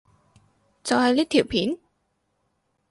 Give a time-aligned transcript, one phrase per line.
[0.83, 1.77] 就係呢條片？